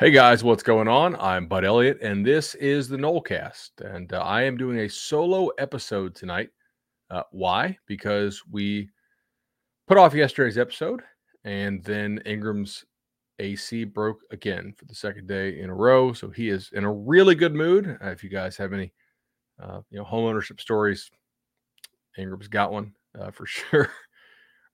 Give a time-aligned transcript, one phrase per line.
[0.00, 1.14] Hey guys, what's going on?
[1.16, 3.82] I'm Bud Elliott, and this is the Nolecast.
[3.84, 6.48] And uh, I am doing a solo episode tonight.
[7.10, 7.76] Uh, why?
[7.86, 8.88] Because we
[9.86, 11.02] put off yesterday's episode,
[11.44, 12.86] and then Ingram's
[13.40, 16.14] AC broke again for the second day in a row.
[16.14, 17.98] So he is in a really good mood.
[18.02, 18.94] Uh, if you guys have any,
[19.62, 21.10] uh, you know, home ownership stories,
[22.16, 23.90] Ingram's got one uh, for sure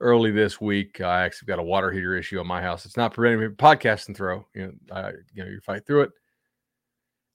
[0.00, 1.00] early this week.
[1.00, 2.84] I actually got a water heater issue on my house.
[2.86, 4.46] It's not preventing me from podcasting throw.
[4.54, 6.10] You know, I, you know, you fight through it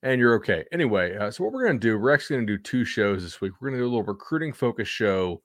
[0.04, 0.66] and you're okay.
[0.72, 3.24] Anyway, uh, so what we're going to do, we're actually going to do two shows
[3.24, 3.54] this week.
[3.60, 5.42] We're going to do a little recruiting focus show,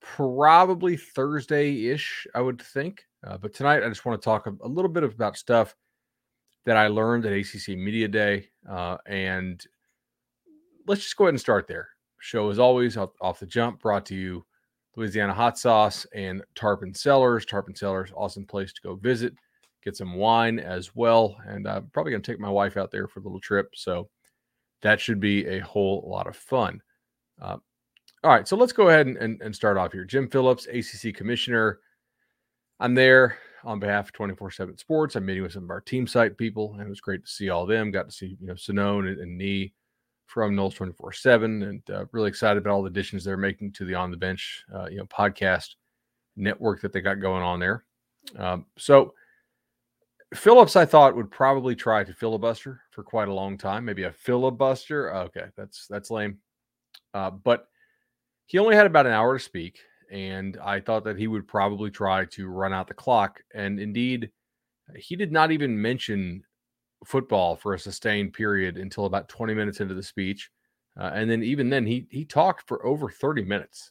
[0.00, 3.04] probably Thursday ish, I would think.
[3.26, 5.74] Uh, but tonight, I just want to talk a, a, little bit about stuff
[6.66, 8.48] that I learned at ACC Media Day.
[8.68, 9.64] Uh, and
[10.86, 11.88] let's just go ahead and start there.
[12.20, 14.44] Show, as always, off, off the jump, brought to you
[14.96, 17.44] Louisiana hot sauce and Tarpon Cellars.
[17.44, 19.34] Tarpon Cellars, awesome place to go visit,
[19.84, 21.36] get some wine as well.
[21.46, 23.70] And I'm probably going to take my wife out there for a little trip.
[23.74, 24.08] So
[24.82, 26.80] that should be a whole lot of fun.
[27.40, 27.56] Uh,
[28.22, 30.04] all right, so let's go ahead and, and, and, start off here.
[30.04, 31.80] Jim Phillips, ACC Commissioner.
[32.80, 35.16] I'm there on behalf of 24 7 Sports.
[35.16, 37.50] I'm meeting with some of our team site people, and it was great to see
[37.50, 37.90] all of them.
[37.90, 39.72] Got to see, you know, Sonone and, and Nee
[40.26, 43.84] from Noles 24 7 and uh, really excited about all the additions they're making to
[43.84, 45.74] the On the Bench, uh, you know, podcast
[46.36, 47.84] network that they got going on there.
[48.36, 49.14] Um, so
[50.34, 54.12] Phillips, I thought would probably try to filibuster for quite a long time, maybe a
[54.12, 55.14] filibuster.
[55.14, 56.38] Okay, that's that's lame.
[57.12, 57.68] Uh, but
[58.46, 59.78] he only had about an hour to speak,
[60.10, 63.40] and I thought that he would probably try to run out the clock.
[63.54, 64.30] And indeed,
[64.96, 66.42] he did not even mention
[67.04, 70.50] football for a sustained period until about 20 minutes into the speech.
[70.98, 73.90] Uh, and then even then he he talked for over 30 minutes,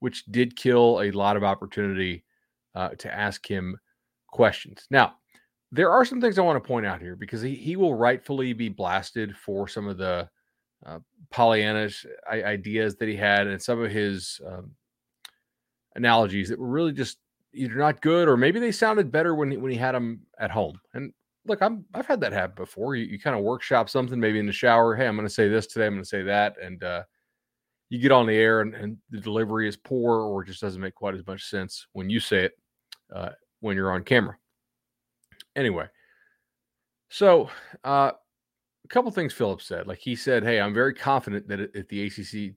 [0.00, 2.24] which did kill a lot of opportunity
[2.74, 3.78] uh, to ask him
[4.28, 4.86] questions.
[4.90, 5.14] Now,
[5.72, 8.52] there are some things I want to point out here because he, he will rightfully
[8.52, 10.28] be blasted for some of the
[10.84, 10.98] uh,
[11.32, 14.72] Pollyannish ideas that he had and some of his um,
[15.96, 17.18] analogies that were really just
[17.54, 20.50] either not good or maybe they sounded better when he, when he had them at
[20.50, 20.78] home.
[20.92, 21.12] And
[21.46, 22.96] look, I'm I've had that happen before.
[22.96, 24.94] You, you kind of workshop something maybe in the shower.
[24.94, 25.86] Hey, I'm going to say this today.
[25.86, 27.02] I'm going to say that, and uh,
[27.90, 30.80] you get on the air and, and, the delivery is poor or it just doesn't
[30.80, 32.52] make quite as much sense when you say it
[33.14, 34.36] uh, when you're on camera.
[35.54, 35.86] Anyway,
[37.10, 37.48] so
[37.84, 38.10] uh,
[38.84, 39.86] a couple things Phillips said.
[39.86, 42.54] Like he said, "Hey, I'm very confident that if the ACC,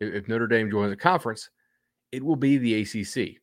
[0.00, 1.50] if Notre Dame joins the conference,
[2.12, 3.40] it will be the ACC."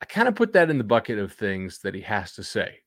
[0.00, 2.78] I kind of put that in the bucket of things that he has to say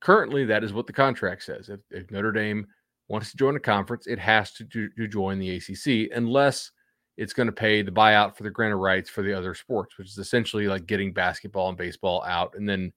[0.00, 1.68] currently that is what the contract says.
[1.68, 2.66] If, if Notre Dame
[3.08, 6.70] wants to join a conference, it has to, to, to join the ACC unless
[7.16, 9.98] it's going to pay the buyout for the grant of rights for the other sports,
[9.98, 12.92] which is essentially like getting basketball and baseball out, and then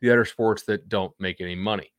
[0.00, 1.92] the other sports that don't make any money.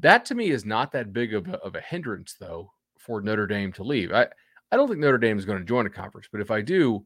[0.00, 3.46] That to me is not that big of a, of a hindrance, though, for Notre
[3.46, 4.12] Dame to leave.
[4.12, 4.26] I,
[4.72, 7.04] I don't think Notre Dame is going to join a conference, but if I do,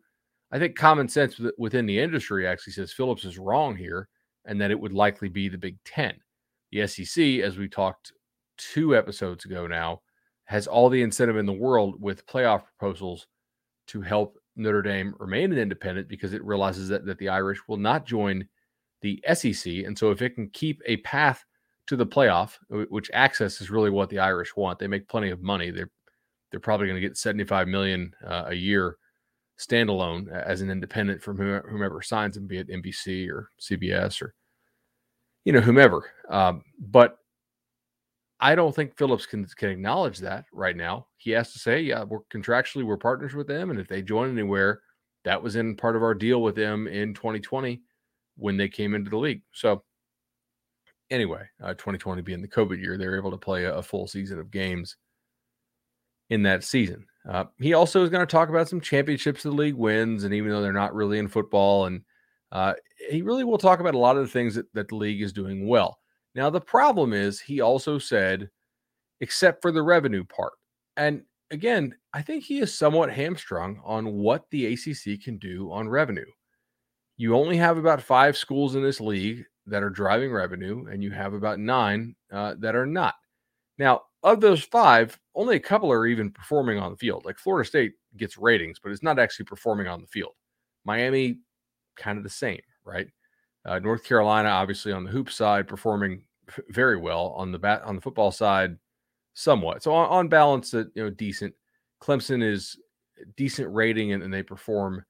[0.50, 4.08] I think common sense within the industry actually says Phillips is wrong here
[4.46, 6.14] and that it would likely be the Big Ten.
[6.72, 8.12] The SEC, as we talked
[8.56, 10.02] two episodes ago now,
[10.44, 13.26] has all the incentive in the world with playoff proposals
[13.88, 17.76] to help Notre Dame remain an independent because it realizes that, that the Irish will
[17.76, 18.46] not join
[19.02, 19.66] the SEC.
[19.66, 21.44] And so if it can keep a path
[21.86, 22.58] to the playoff,
[22.90, 25.70] which access is really what the Irish want, they make plenty of money.
[25.70, 25.90] They're
[26.50, 28.96] they're probably going to get 75 million uh, a year
[29.58, 34.34] standalone as an independent from whomever, whomever signs them, be it NBC or CBS or
[35.48, 36.10] you know, whomever.
[36.28, 37.16] Um, but
[38.38, 41.06] I don't think Phillips can can acknowledge that right now.
[41.16, 44.30] He has to say, yeah, we're contractually we're partners with them, and if they join
[44.30, 44.82] anywhere,
[45.24, 47.80] that was in part of our deal with them in 2020
[48.36, 49.40] when they came into the league.
[49.52, 49.84] So
[51.08, 54.06] anyway, uh, 2020 being the COVID year, they were able to play a, a full
[54.06, 54.96] season of games
[56.28, 57.06] in that season.
[57.26, 60.50] Uh, he also is going to talk about some championships the league wins, and even
[60.50, 62.02] though they're not really in football and
[62.52, 62.74] uh,
[63.10, 65.32] he really will talk about a lot of the things that, that the league is
[65.32, 65.98] doing well.
[66.34, 68.48] Now, the problem is he also said,
[69.20, 70.52] except for the revenue part.
[70.96, 75.88] And again, I think he is somewhat hamstrung on what the ACC can do on
[75.88, 76.26] revenue.
[77.16, 81.10] You only have about five schools in this league that are driving revenue, and you
[81.10, 83.14] have about nine uh, that are not.
[83.78, 87.24] Now, of those five, only a couple are even performing on the field.
[87.24, 90.32] Like Florida State gets ratings, but it's not actually performing on the field.
[90.84, 91.38] Miami
[91.98, 93.08] kind of the same, right?
[93.64, 96.22] Uh, North Carolina, obviously on the hoop side, performing
[96.70, 98.78] very well on the bat on the football side,
[99.34, 99.82] somewhat.
[99.82, 101.54] So on, on balance, that you know, decent.
[102.00, 102.78] Clemson is
[103.36, 105.04] decent rating and, and they perform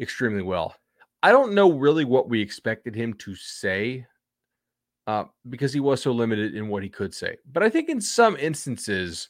[0.00, 0.76] extremely well.
[1.22, 4.06] I don't know really what we expected him to say
[5.06, 7.36] uh, because he was so limited in what he could say.
[7.50, 9.28] But I think in some instances,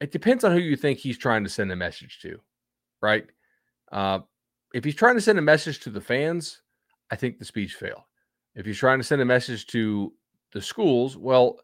[0.00, 2.40] it depends on who you think he's trying to send a message to,
[3.00, 3.26] right?
[3.92, 4.20] Uh,
[4.74, 6.60] if he's trying to send a message to the fans,
[7.10, 8.02] I think the speech failed.
[8.56, 10.12] If he's trying to send a message to
[10.52, 11.60] the schools, well,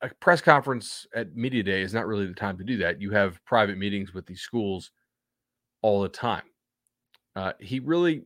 [0.00, 3.02] a press conference at media day is not really the time to do that.
[3.02, 4.92] You have private meetings with these schools
[5.82, 6.44] all the time.
[7.36, 8.24] Uh, he really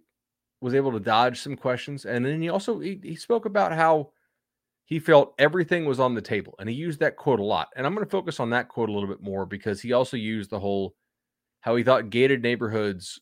[0.61, 4.11] was able to dodge some questions, and then he also he, he spoke about how
[4.85, 7.69] he felt everything was on the table, and he used that quote a lot.
[7.75, 10.17] And I'm going to focus on that quote a little bit more because he also
[10.17, 10.95] used the whole
[11.61, 13.21] how he thought gated neighborhoods,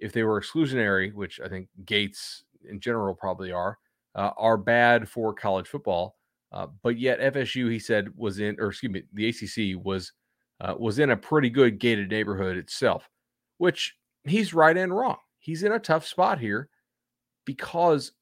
[0.00, 3.78] if they were exclusionary, which I think gates in general probably are,
[4.14, 6.16] uh, are bad for college football.
[6.52, 10.12] Uh, but yet FSU, he said, was in, or excuse me, the ACC was
[10.60, 13.08] uh, was in a pretty good gated neighborhood itself,
[13.58, 15.16] which he's right and wrong.
[15.38, 16.68] He's in a tough spot here
[17.46, 18.12] because,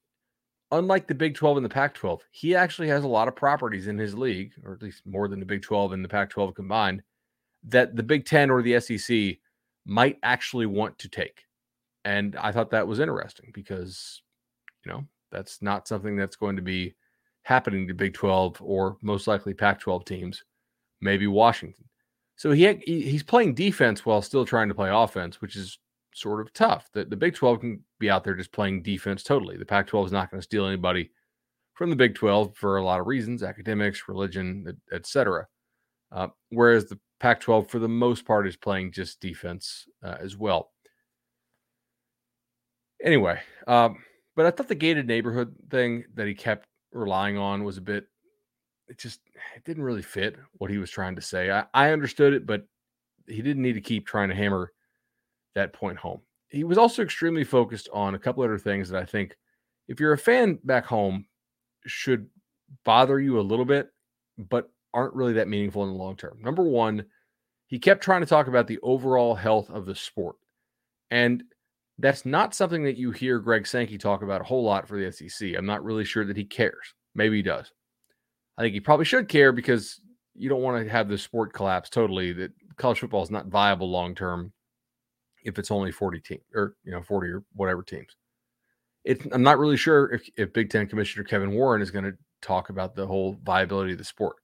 [0.71, 3.87] unlike the Big 12 and the Pac 12, he actually has a lot of properties
[3.87, 6.53] in his league, or at least more than the Big 12 and the Pac 12
[6.53, 7.01] combined,
[7.63, 9.37] that the Big 10 or the SEC
[9.85, 11.41] might actually want to take.
[12.05, 14.21] And I thought that was interesting because,
[14.85, 16.95] you know, that's not something that's going to be
[17.43, 20.43] happening to Big 12 or most likely Pac 12 teams,
[21.01, 21.85] maybe Washington.
[22.35, 25.77] So he, he's playing defense while still trying to play offense, which is
[26.13, 26.89] sort of tough.
[26.93, 29.57] The, the Big 12 can be out there just playing defense totally.
[29.57, 31.11] The Pac 12 is not going to steal anybody
[31.73, 35.47] from the Big 12 for a lot of reasons academics, religion, etc.
[36.11, 40.37] Uh, whereas the Pac 12, for the most part, is playing just defense uh, as
[40.37, 40.71] well.
[43.03, 44.03] Anyway, um,
[44.35, 48.07] but I thought the gated neighborhood thing that he kept relying on was a bit,
[48.87, 49.21] it just
[49.55, 51.51] it didn't really fit what he was trying to say.
[51.51, 52.67] I, I understood it, but
[53.27, 54.73] he didn't need to keep trying to hammer
[55.55, 56.21] that point home.
[56.49, 59.37] He was also extremely focused on a couple other things that I think,
[59.87, 61.25] if you're a fan back home,
[61.85, 62.27] should
[62.83, 63.89] bother you a little bit,
[64.37, 66.39] but aren't really that meaningful in the long term.
[66.41, 67.05] Number one,
[67.67, 70.35] he kept trying to talk about the overall health of the sport.
[71.11, 71.43] And
[71.99, 75.11] that's not something that you hear Greg Sankey talk about a whole lot for the
[75.11, 75.49] SEC.
[75.57, 76.95] I'm not really sure that he cares.
[77.13, 77.71] Maybe he does.
[78.57, 79.99] I think he probably should care because
[80.33, 83.91] you don't want to have the sport collapse totally, that college football is not viable
[83.91, 84.53] long term
[85.43, 88.15] if it's only 40 teams or you know 40 or whatever teams.
[89.03, 92.13] It's, I'm not really sure if, if Big Ten Commissioner Kevin Warren is going to
[92.41, 94.37] talk about the whole viability of the sport.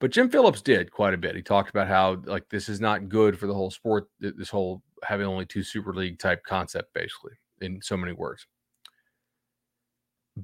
[0.00, 1.36] But Jim Phillips did quite a bit.
[1.36, 4.08] He talked about how like this is not good for the whole sport.
[4.18, 8.46] This whole having only two Super League type concept, basically, in so many words.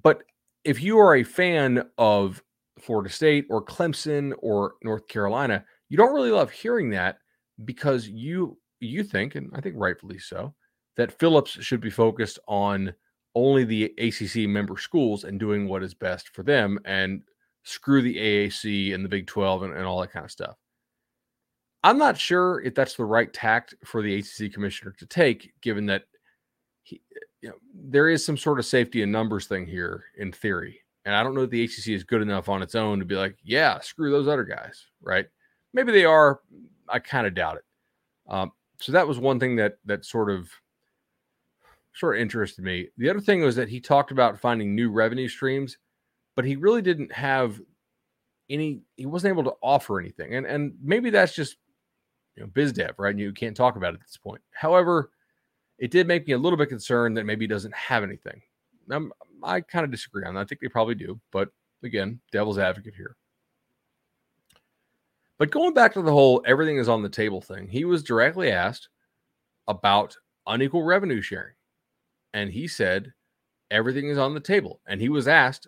[0.03, 0.23] But
[0.65, 2.43] if you are a fan of
[2.79, 7.19] Florida State or Clemson or North Carolina, you don't really love hearing that
[7.65, 10.55] because you you think, and I think rightfully so,
[10.97, 12.93] that Phillips should be focused on
[13.35, 17.23] only the ACC member schools and doing what is best for them and
[17.67, 20.57] screw the AAC and the Big 12 and, and all that kind of stuff.
[21.83, 25.87] I'm not sure if that's the right tact for the ACC commissioner to take, given
[25.87, 26.05] that
[26.83, 27.01] he,
[27.43, 30.81] you know, there is some sort of safety and numbers thing here in theory.
[31.05, 33.17] And I don't know if the ACC is good enough on its own to be
[33.17, 35.27] like, yeah, screw those other guys, right?
[35.73, 36.41] Maybe they are.
[36.89, 37.65] I kind of doubt it.
[38.29, 40.51] Um, so that was one thing that that sort of
[41.95, 42.89] sort of interested me.
[42.97, 45.79] The other thing was that he talked about finding new revenue streams,
[46.37, 47.61] but he really didn't have
[48.49, 48.83] any.
[48.97, 51.57] He wasn't able to offer anything, and and maybe that's just
[52.37, 53.17] you know biz dev, right?
[53.17, 54.43] You can't talk about it at this point.
[54.53, 55.11] However,
[55.79, 58.41] it did make me a little bit concerned that maybe he doesn't have anything.
[58.91, 59.13] I'm,
[59.43, 60.43] I kind of disagree on that.
[60.43, 61.49] I think they probably do, but
[61.83, 63.17] again, devil's advocate here.
[65.39, 68.51] But going back to the whole everything is on the table thing, he was directly
[68.51, 68.89] asked
[69.69, 70.17] about
[70.47, 71.55] unequal revenue sharing.
[72.33, 73.13] And he said,
[73.71, 74.81] everything is on the table.
[74.87, 75.67] And he was asked,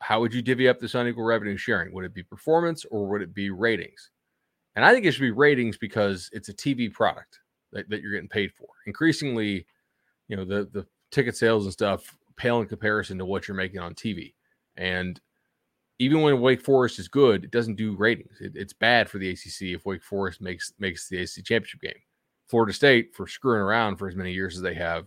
[0.00, 1.92] how would you divvy up this unequal revenue sharing?
[1.92, 4.10] Would it be performance or would it be ratings?
[4.76, 7.40] And I think it should be ratings because it's a TV product
[7.72, 8.68] that, that you're getting paid for.
[8.86, 9.66] Increasingly,
[10.28, 13.80] you know, the, the ticket sales and stuff pale in comparison to what you're making
[13.80, 14.34] on TV.
[14.76, 15.20] And
[15.98, 18.40] even when Wake Forest is good, it doesn't do ratings.
[18.40, 22.00] It, it's bad for the ACC if Wake Forest makes makes the ACC championship game.
[22.46, 25.06] Florida State, for screwing around for as many years as they have,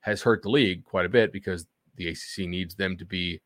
[0.00, 3.40] has hurt the league quite a bit because the ACC needs them to be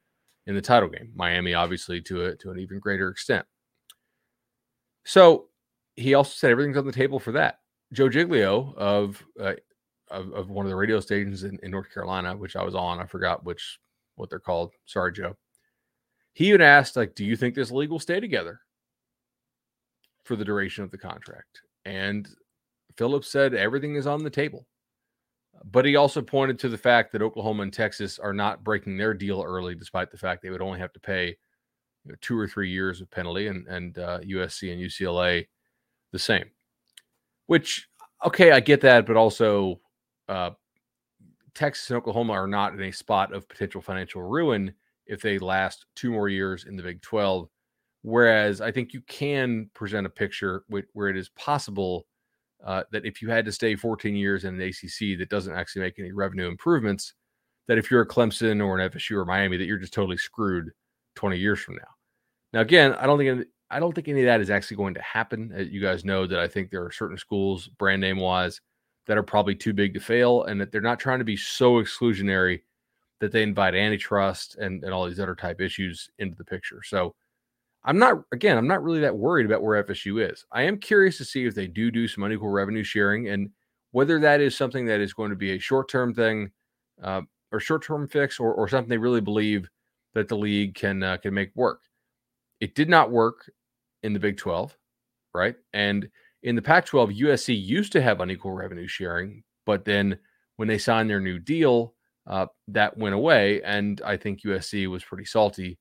[0.46, 1.10] in the title game.
[1.14, 3.46] Miami, obviously, to a, to an even greater extent.
[5.04, 5.46] So
[5.96, 7.60] he also said everything's on the table for that.
[7.92, 9.54] Joe Giglio of uh,
[10.10, 13.00] of, of, one of the radio stations in, in North Carolina, which I was on,
[13.00, 13.78] I forgot which
[14.14, 14.72] what they're called.
[14.86, 15.36] Sorry, Joe
[16.36, 18.60] he even asked, like, do you think this league will stay together
[20.22, 21.62] for the duration of the contract?
[21.86, 22.28] And
[22.98, 24.66] Phillips said everything is on the table.
[25.64, 29.14] But he also pointed to the fact that Oklahoma and Texas are not breaking their
[29.14, 31.36] deal early, despite the fact they would only have to pay
[32.04, 35.46] you know, two or three years of penalty, and and uh, USC and UCLA
[36.12, 36.46] the same.
[37.46, 37.88] Which
[38.24, 39.80] okay, I get that, but also
[40.28, 40.50] uh,
[41.54, 44.72] Texas and Oklahoma are not in a spot of potential financial ruin
[45.06, 47.48] if they last two more years in the Big 12.
[48.02, 52.06] Whereas I think you can present a picture where it is possible
[52.66, 55.82] uh, that if you had to stay 14 years in an ACC that doesn't actually
[55.82, 57.14] make any revenue improvements,
[57.68, 60.70] that if you're a Clemson or an FSU or Miami, that you're just totally screwed
[61.14, 61.88] 20 years from now.
[62.52, 65.02] Now, again, I don't think I don't think any of that is actually going to
[65.02, 65.52] happen.
[65.56, 68.60] Uh, you guys know that I think there are certain schools, brand name wise,
[69.06, 71.74] that are probably too big to fail, and that they're not trying to be so
[71.74, 72.62] exclusionary
[73.20, 76.80] that they invite antitrust and, and all these other type issues into the picture.
[76.84, 77.14] So
[77.86, 80.44] I'm not, again, I'm not really that worried about where FSU is.
[80.50, 83.50] I am curious to see if they do do some unequal revenue sharing and
[83.92, 86.50] whether that is something that is going to be a short term thing
[87.02, 89.70] uh, or short term fix or, or something they really believe
[90.14, 91.82] that the league can uh, can make work.
[92.60, 93.50] It did not work
[94.02, 94.76] in the Big 12,
[95.32, 95.54] right?
[95.72, 96.08] And
[96.42, 100.18] in the Pac 12, USC used to have unequal revenue sharing, but then
[100.56, 101.94] when they signed their new deal,
[102.26, 103.62] uh, that went away.
[103.62, 105.78] And I think USC was pretty salty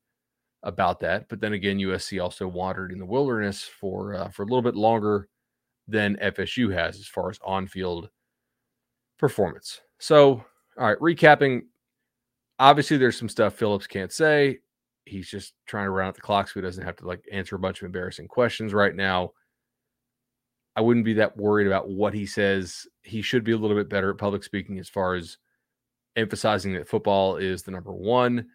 [0.65, 1.29] about that.
[1.29, 4.75] But then again, USC also wandered in the wilderness for uh, for a little bit
[4.75, 5.29] longer
[5.87, 8.09] than FSU has as far as on field
[9.17, 9.81] performance.
[9.99, 10.43] So,
[10.77, 11.61] all right, recapping.
[12.57, 14.59] Obviously, there's some stuff Phillips can't say.
[15.05, 17.55] He's just trying to run out the clock so he doesn't have to like answer
[17.55, 19.31] a bunch of embarrassing questions right now.
[20.75, 22.87] I wouldn't be that worried about what he says.
[23.03, 25.37] He should be a little bit better at public speaking as far as
[26.15, 28.47] emphasizing that football is the number one.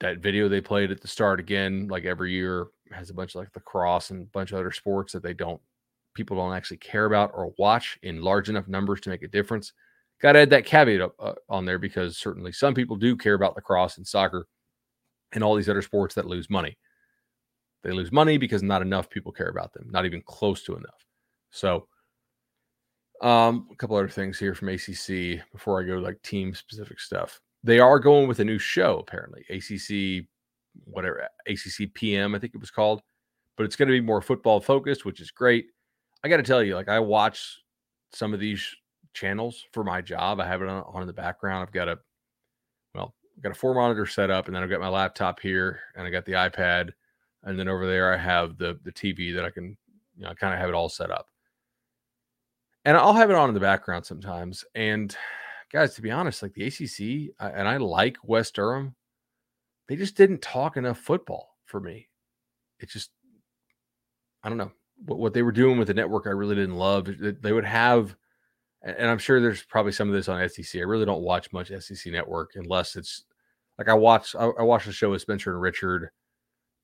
[0.00, 3.40] That video they played at the start again, like every year, has a bunch of
[3.40, 5.60] like lacrosse and a bunch of other sports that they don't
[6.14, 9.72] people don't actually care about or watch in large enough numbers to make a difference.
[10.20, 13.34] Got to add that caveat up, uh, on there because certainly some people do care
[13.34, 14.46] about lacrosse and soccer
[15.32, 16.76] and all these other sports that lose money.
[17.82, 21.06] They lose money because not enough people care about them, not even close to enough.
[21.50, 21.86] So,
[23.22, 27.40] um, a couple other things here from ACC before I go like team specific stuff.
[27.62, 30.26] They are going with a new show apparently, ACC,
[30.84, 33.02] whatever ACC PM I think it was called,
[33.56, 35.66] but it's going to be more football focused, which is great.
[36.24, 37.60] I got to tell you, like I watch
[38.12, 38.66] some of these
[39.12, 40.40] channels for my job.
[40.40, 41.62] I have it on, on in the background.
[41.62, 41.98] I've got a
[42.94, 45.80] well, I've got a four monitor set up, and then I've got my laptop here,
[45.96, 46.90] and I got the iPad,
[47.44, 49.76] and then over there I have the the TV that I can,
[50.16, 51.26] you know, kind of have it all set up.
[52.84, 54.64] And I'll have it on in the background sometimes.
[54.74, 55.14] And
[55.72, 58.94] guys, to be honest, like the ACC, and I like Wes Durham,
[59.88, 62.08] they just didn't talk enough football for me.
[62.78, 63.10] It just,
[64.42, 64.72] I don't know
[65.04, 66.26] what, what they were doing with the network.
[66.26, 67.08] I really didn't love.
[67.18, 68.16] They would have,
[68.82, 70.80] and I'm sure there's probably some of this on SEC.
[70.80, 73.24] I really don't watch much SEC network unless it's
[73.78, 74.34] like I watch.
[74.34, 76.10] I, I watch the show with Spencer and Richard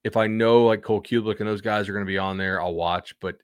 [0.06, 2.62] if I know like Cole Cubelic and those guys are going to be on there,
[2.62, 3.16] I'll watch.
[3.20, 3.38] But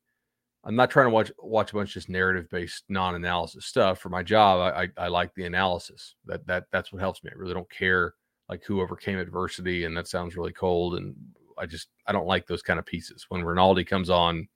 [0.65, 3.99] I'm not trying to watch watch a bunch of just narrative based non analysis stuff.
[3.99, 6.15] For my job, I, I, I like the analysis.
[6.27, 7.31] That that that's what helps me.
[7.33, 8.15] I really don't care
[8.49, 10.97] like who overcame adversity, and that sounds really cold.
[10.97, 11.15] And
[11.59, 13.27] I just I don't like those kind of pieces.
[13.29, 14.49] When Rinaldi comes on,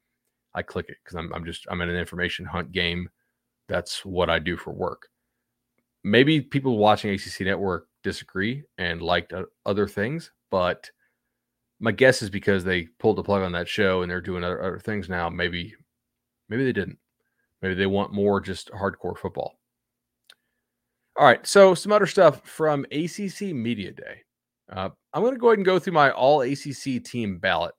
[0.54, 3.08] I click it because I'm I'm just I'm in an information hunt game.
[3.68, 5.08] That's what I do for work.
[6.04, 10.88] Maybe people watching ACC Network disagree and liked uh, other things, but
[11.80, 14.62] my guess is because they pulled the plug on that show and they're doing other,
[14.62, 15.28] other things now.
[15.28, 15.74] Maybe,
[16.48, 16.98] maybe they didn't.
[17.62, 19.58] Maybe they want more just hardcore football.
[21.18, 24.22] All right, so some other stuff from ACC Media Day.
[24.70, 27.74] Uh, I'm going to go ahead and go through my All ACC team ballot.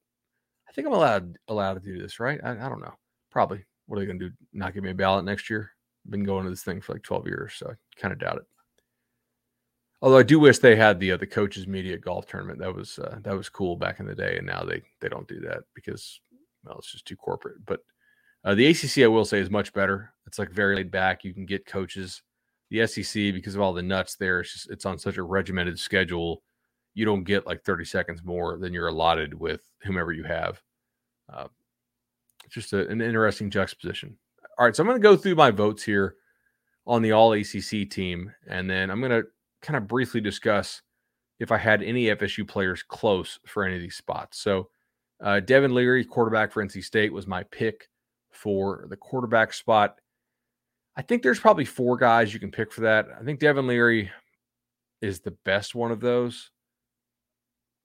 [0.68, 2.40] I think I'm allowed allowed to do this, right?
[2.44, 2.94] I, I don't know.
[3.32, 3.64] Probably.
[3.86, 4.36] What are they going to do?
[4.54, 5.72] Not give me a ballot next year?
[6.06, 8.38] I've been going to this thing for like 12 years, so I kind of doubt
[8.38, 8.46] it.
[10.02, 12.60] Although I do wish they had the uh, the coaches media golf tournament.
[12.60, 15.28] That was uh, that was cool back in the day, and now they they don't
[15.28, 16.20] do that because
[16.64, 17.66] well, it's just too corporate.
[17.66, 17.80] But
[18.48, 20.14] uh, the ACC, I will say, is much better.
[20.26, 21.26] It's like very laid back.
[21.26, 22.22] You can get coaches.
[22.70, 25.78] The SEC, because of all the nuts there, it's just it's on such a regimented
[25.78, 26.44] schedule.
[26.94, 30.62] You don't get like 30 seconds more than you're allotted with whomever you have.
[31.32, 31.48] Uh,
[32.46, 34.18] it's just a, an interesting juxtaposition.
[34.58, 36.16] All right, so I'm going to go through my votes here
[36.86, 39.28] on the All ACC team, and then I'm going to
[39.62, 40.82] kind of briefly discuss
[41.42, 44.40] if I had any FSU players close for any of these spots.
[44.40, 44.70] So,
[45.22, 47.90] uh, Devin Leary, quarterback for NC State, was my pick
[48.38, 50.00] for the quarterback spot.
[50.96, 53.08] I think there's probably four guys you can pick for that.
[53.20, 54.12] I think Devin Leary
[55.02, 56.50] is the best one of those.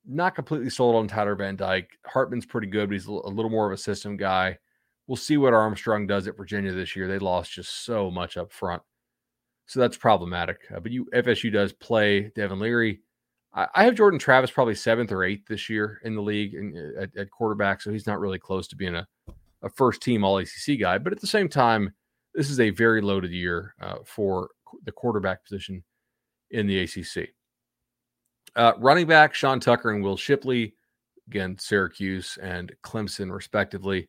[0.06, 1.90] Not completely sold on Tyler Van Dyke.
[2.06, 4.58] Hartman's pretty good, but he's a little more of a system guy.
[5.06, 7.06] We'll see what Armstrong does at Virginia this year.
[7.06, 8.82] They lost just so much up front.
[9.66, 10.58] So that's problematic.
[10.74, 13.00] Uh, but you FSU does play Devin Leary.
[13.54, 16.94] I, I, have Jordan Travis probably seventh or eighth this year in the league in,
[16.98, 17.80] at, at, quarterback.
[17.80, 19.06] So he's not really close to being a,
[19.62, 20.98] a first team All ACC guy.
[20.98, 21.92] But at the same time,
[22.34, 24.50] this is a very loaded year uh, for
[24.84, 25.82] the quarterback position
[26.50, 27.30] in the ACC.
[28.54, 30.74] Uh, running back Sean Tucker and Will Shipley,
[31.28, 34.08] again, Syracuse and Clemson, respectively.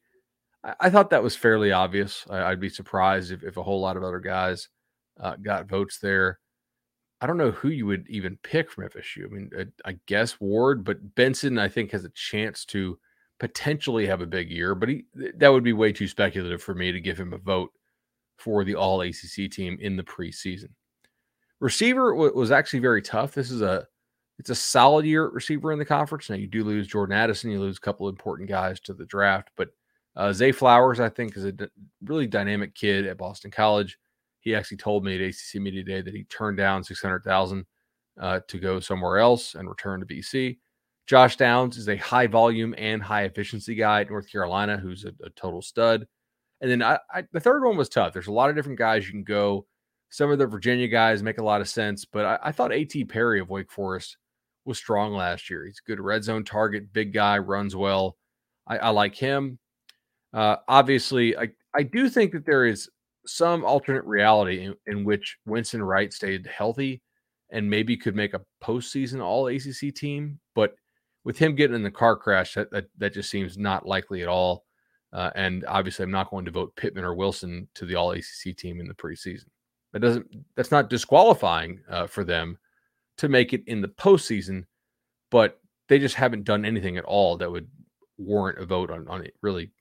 [0.64, 2.26] I, I thought that was fairly obvious.
[2.30, 4.70] I, would be surprised if, if, a whole lot of other guys
[5.20, 6.40] uh, got votes there.
[7.22, 9.26] I don't know who you would even pick from FSU.
[9.26, 13.00] I mean, I, I guess Ward, but Benson, I think, has a chance to
[13.44, 15.04] potentially have a big year, but he,
[15.36, 17.72] that would be way too speculative for me to give him a vote
[18.38, 20.70] for the all ACC team in the preseason.
[21.60, 23.34] Receiver was actually very tough.
[23.34, 23.86] This is a
[24.40, 26.30] it's a solid year at receiver in the conference.
[26.30, 29.52] Now you do lose Jordan Addison, you lose a couple important guys to the draft,
[29.58, 29.72] but
[30.16, 31.66] uh, Zay Flowers, I think, is a d-
[32.02, 33.98] really dynamic kid at Boston College.
[34.40, 37.66] He actually told me at ACC Media Day that he turned down six hundred thousand
[38.18, 40.60] uh, to go somewhere else and return to BC.
[41.06, 45.14] Josh Downs is a high volume and high efficiency guy at North Carolina, who's a,
[45.24, 46.08] a total stud.
[46.62, 48.14] And then I, I, the third one was tough.
[48.14, 49.66] There's a lot of different guys you can go.
[50.10, 53.06] Some of the Virginia guys make a lot of sense, but I, I thought A.T.
[53.06, 54.18] Perry of Wake Forest
[54.64, 55.66] was strong last year.
[55.66, 58.16] He's a good red zone target, big guy, runs well.
[58.66, 59.60] I, I like him.
[60.34, 62.90] Uh, obviously, I, I do think that there is
[63.26, 67.02] some alternate reality in, in, which Winston Wright stayed healthy
[67.52, 70.40] and maybe could make a postseason All ACC team.
[70.56, 70.76] But
[71.24, 74.28] with him getting in the car crash, that that, that just seems not likely at
[74.28, 74.66] all.
[75.12, 78.58] Uh, and obviously, I'm not going to vote Pittman or Wilson to the All ACC
[78.58, 79.46] team in the preseason.
[79.92, 80.26] That doesn't
[80.56, 82.58] that's not disqualifying uh, for them
[83.18, 84.66] to make it in the postseason,
[85.30, 87.68] but they just haven't done anything at all that would
[88.18, 89.36] warrant a vote on, on it.
[89.42, 89.72] Really,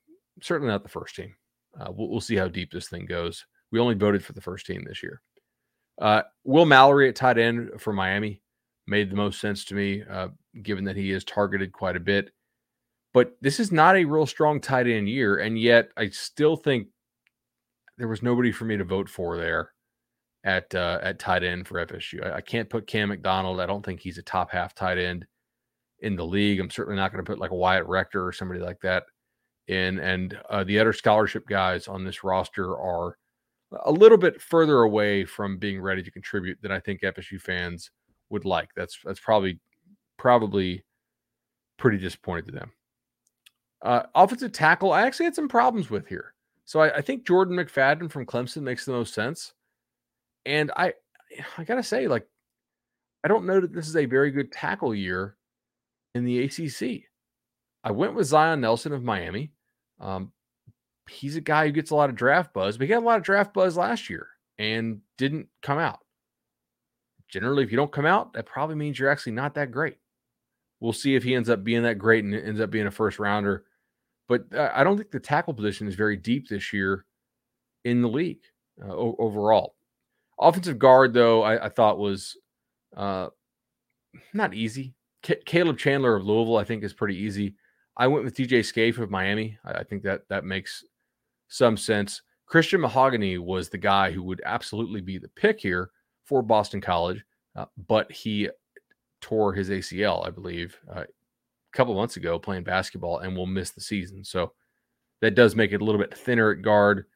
[0.43, 1.35] certainly not the first team.
[1.81, 3.47] Uh, we'll, we'll, see how deep this thing goes.
[3.71, 5.23] We only voted for the first team this year.
[5.99, 8.43] Uh, Will Mallory at tight end for Miami
[8.87, 10.29] made the most sense to me, uh,
[10.61, 12.31] given that he is targeted quite a bit.
[13.15, 16.89] But this is not a real strong tight end year, and yet I still think
[17.99, 19.73] there was nobody for me to vote for there
[20.45, 22.25] at uh, at tight end for FSU.
[22.27, 23.61] I, I, can't put Cam McDonald.
[23.61, 25.27] I don't think he's a top half tight end
[26.01, 26.59] in the league.
[26.59, 29.05] I'm certainly not going to put like a Wyatt Rector or somebody like that
[29.69, 29.99] in.
[30.01, 33.17] And uh, the other scholarship guys on this roster are
[33.85, 37.91] a little bit further away from being ready to contribute than I think FSU fans
[38.31, 38.71] would like.
[38.77, 39.61] That's that's probably
[40.23, 40.85] probably
[41.79, 42.71] pretty disappointed to them.
[43.83, 46.35] Uh, offensive tackle, I actually had some problems with here.
[46.65, 49.53] So I, I think Jordan McFadden from Clemson makes the most sense.
[50.47, 50.95] And I
[51.59, 52.25] I gotta say, like,
[53.25, 55.37] I don't know that this is a very good tackle year
[56.15, 57.03] in the ACC.
[57.83, 59.51] I went with Zion Nelson of Miami.
[60.01, 60.31] Um,
[61.11, 63.19] he's a guy who gets a lot of draft buzz, but he got a lot
[63.19, 65.99] of draft buzz last year and didn't come out.
[67.29, 69.97] Generally, if you don't come out, that probably means you're actually not that great.
[70.83, 73.21] We'll see if he ends up being that great and ends up being a first
[73.21, 73.65] rounder.
[74.29, 77.05] But uh, I don't think the tackle position is very deep this year
[77.85, 78.41] in the league
[78.85, 79.77] uh, overall.
[80.41, 82.37] Offensive guard, though, I, I thought was
[82.97, 83.29] uh,
[84.35, 84.95] not easy.
[85.25, 87.55] C- Caleb Chandler of Louisville, I think, is pretty easy.
[87.97, 89.57] I went with DJ Scaife of Miami.
[89.65, 90.83] I, I think that that makes
[91.47, 92.23] some sense.
[92.47, 95.91] Christian Mahogany was the guy who would absolutely be the pick here
[96.25, 98.49] for Boston College, uh, but he
[99.23, 103.71] tore his ACL, I believe, uh, a couple months ago playing basketball and will miss
[103.71, 104.23] the season.
[104.23, 104.53] So
[105.23, 107.07] that does make it a little bit thinner at guard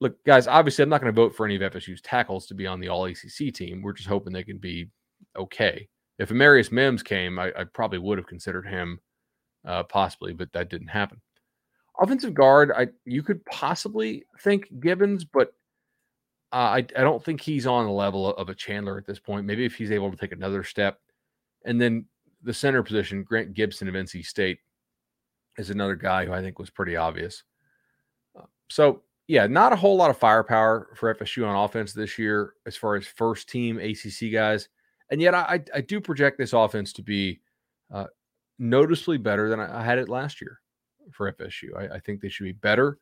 [0.00, 2.66] look, guys, obviously, I'm not going to vote for any of FSU's tackles to be
[2.66, 3.82] on the All ACC team.
[3.82, 4.88] We're just hoping they can be
[5.36, 5.88] okay.
[6.18, 9.00] If Amarius Mims came, I, I probably would have considered him
[9.66, 11.20] uh, possibly, but that didn't happen.
[12.00, 15.52] Offensive guard, I you could possibly think Gibbons, but
[16.52, 19.46] uh, I I don't think he's on the level of a Chandler at this point.
[19.46, 21.00] Maybe if he's able to take another step,
[21.68, 22.06] and then
[22.42, 24.58] the center position, Grant Gibson of NC State,
[25.58, 27.44] is another guy who I think was pretty obvious.
[28.36, 32.54] Uh, so yeah, not a whole lot of firepower for FSU on offense this year
[32.66, 34.68] as far as first team ACC guys.
[35.10, 37.40] And yet I, I do project this offense to be
[37.92, 38.06] uh,
[38.58, 40.60] noticeably better than I, had it last year
[41.12, 41.76] for FSU.
[41.76, 42.98] I, I, think they should be better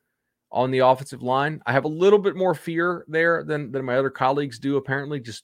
[0.51, 1.61] on the offensive line.
[1.65, 5.19] I have a little bit more fear there than, than my other colleagues do, apparently.
[5.19, 5.43] Just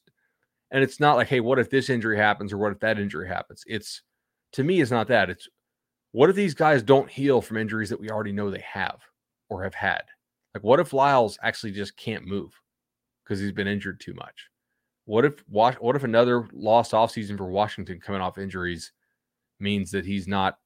[0.74, 3.28] and it's not like, hey, what if this injury happens or what if that injury
[3.28, 3.64] happens?
[3.68, 4.02] It's
[4.54, 5.30] to me, it's not that.
[5.30, 5.48] It's
[6.12, 9.00] what if these guys don't heal from injuries that we already know they have
[9.50, 10.02] or have had?
[10.54, 12.60] Like, what if Lyles actually just can't move
[13.24, 14.50] because he's been injured too much?
[15.06, 18.92] What if what if another lost offseason for Washington coming off injuries
[19.60, 20.58] means that he's not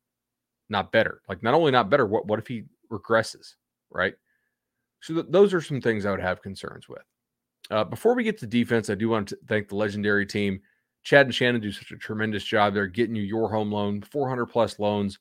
[0.69, 1.21] not better?
[1.27, 3.55] Like, not only not better, what what if he regresses?
[3.89, 4.13] Right.
[5.01, 7.03] So th- those are some things I would have concerns with.
[7.69, 10.61] Uh, before we get to defense, I do want to thank the legendary team.
[11.03, 14.45] Chad and Shannon do such a tremendous job there getting you your home loan, 400
[14.45, 15.19] plus loans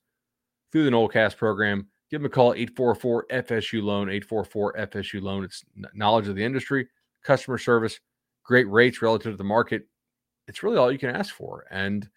[0.72, 1.86] through the Nolecast program.
[2.10, 5.44] Give them a call, 844 FSU Loan, 844 FSU Loan.
[5.44, 6.88] It's knowledge of the industry,
[7.24, 7.98] customer service,
[8.44, 9.88] great rates relative to the market.
[10.46, 11.66] It's really all you can ask for.
[11.70, 12.08] And,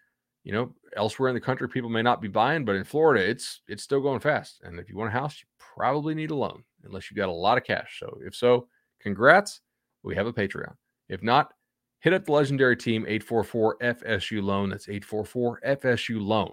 [0.44, 3.62] you know, elsewhere in the country, people may not be buying, but in Florida, it's
[3.66, 4.60] it's still going fast.
[4.62, 7.32] And if you want a house, you probably need a loan unless you got a
[7.32, 7.98] lot of cash.
[7.98, 8.68] So if so,
[9.00, 9.60] congrats.
[10.02, 10.74] We have a Patreon.
[11.08, 11.52] If not,
[12.00, 14.70] hit up the legendary team 844 FSU loan.
[14.70, 16.52] That's 844 FSU loan.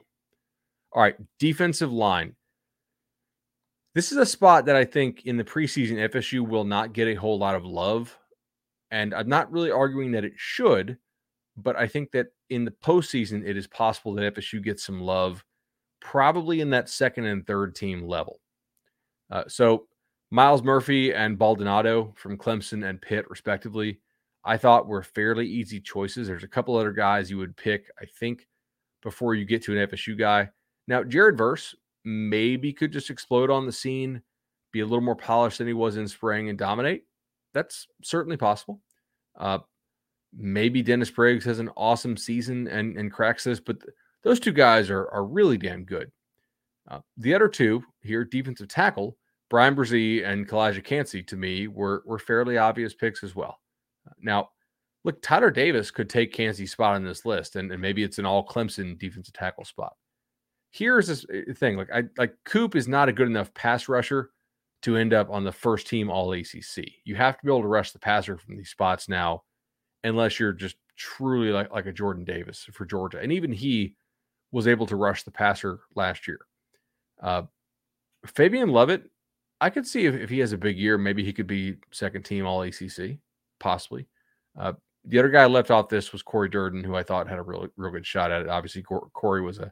[0.93, 2.35] All right, defensive line.
[3.95, 7.15] This is a spot that I think in the preseason FSU will not get a
[7.15, 8.17] whole lot of love.
[8.91, 10.97] And I'm not really arguing that it should,
[11.57, 15.43] but I think that in the postseason, it is possible that FSU gets some love,
[15.99, 18.39] probably in that second and third team level.
[19.29, 19.87] Uh, so
[20.29, 23.99] Myles Murphy and Baldonado from Clemson and Pitt, respectively,
[24.43, 26.27] I thought were fairly easy choices.
[26.27, 28.47] There's a couple other guys you would pick, I think,
[29.01, 30.49] before you get to an FSU guy.
[30.87, 34.21] Now, Jared Verse maybe could just explode on the scene,
[34.71, 37.03] be a little more polished than he was in spring and dominate.
[37.53, 38.81] That's certainly possible.
[39.37, 39.59] Uh,
[40.35, 44.51] maybe Dennis Briggs has an awesome season and, and cracks this, but th- those two
[44.51, 46.11] guys are, are really damn good.
[46.89, 49.17] Uh, the other two here, defensive tackle,
[49.49, 53.59] Bryan Bresee and Calijah Kancey to me were were fairly obvious picks as well.
[54.19, 54.49] Now,
[55.03, 58.25] look, Tyler Davis could take Kancey's spot on this list, and, and maybe it's an
[58.25, 59.93] all Clemson defensive tackle spot.
[60.71, 64.31] Here's this eh, thing: like I like Coop is not a good enough pass rusher
[64.83, 66.85] to end up on the first team All ACC.
[67.05, 69.43] You have to be able to rush the passer from these spots now,
[70.03, 73.95] unless you're just truly like like a Jordan Davis for Georgia, and even he
[74.51, 76.39] was able to rush the passer last year.
[77.21, 77.43] Uh,
[78.25, 79.09] Fabian Lovett
[79.59, 82.23] I could see if, if he has a big year, maybe he could be second
[82.23, 83.17] team All ACC,
[83.59, 84.07] possibly.
[84.57, 84.73] Uh,
[85.05, 87.43] the other guy I left off this was Corey Durden, who I thought had a
[87.43, 88.49] real real good shot at it.
[88.49, 89.71] Obviously, Corey was a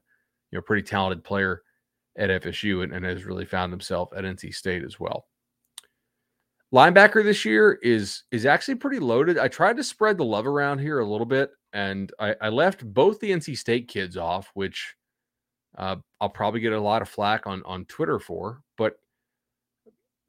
[0.52, 1.62] you know pretty talented player
[2.18, 5.28] at FSU and, and has really found himself at NC State as well.
[6.74, 9.38] Linebacker this year is is actually pretty loaded.
[9.38, 12.86] I tried to spread the love around here a little bit, and I, I left
[12.86, 14.96] both the NC State kids off, which
[15.78, 18.62] uh, I'll probably get a lot of flack on on Twitter for.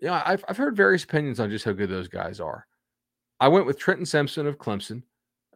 [0.01, 2.67] But yeah, I've I've heard various opinions on just how good those guys are.
[3.41, 5.03] I went with Trenton Simpson of Clemson,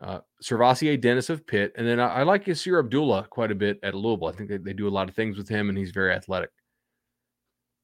[0.01, 3.79] uh, SirVocea Dennis of Pitt, and then I, I like Yasir Abdullah quite a bit
[3.83, 4.29] at Louisville.
[4.29, 6.51] I think they, they do a lot of things with him, and he's very athletic.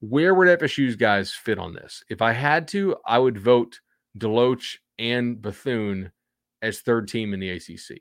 [0.01, 2.05] Where would FSU's guys fit on this?
[2.11, 3.81] If I had to, I would vote
[4.19, 6.12] Deloach and Bethune
[6.61, 8.01] as third team in the ACC.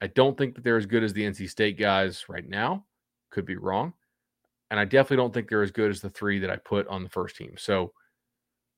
[0.00, 2.86] I don't think that they're as good as the NC State guys right now.
[3.30, 3.92] Could be wrong
[4.70, 7.02] and I definitely don't think they're as good as the three that I put on
[7.02, 7.54] the first team.
[7.58, 7.92] So,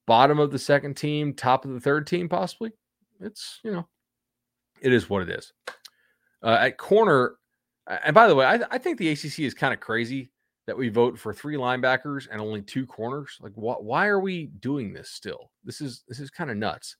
[0.06, 2.72] bottom of the second team, top of the third team, possibly.
[3.20, 3.86] It's you know,
[4.80, 5.52] it is what it is.
[6.42, 7.36] Uh, at corner,
[7.86, 10.32] and by the way, I, I think the ACC is kind of crazy
[10.66, 13.38] that we vote for three linebackers and only two corners.
[13.40, 15.50] Like, wh- why are we doing this still?
[15.64, 16.96] This is this is kind of nuts.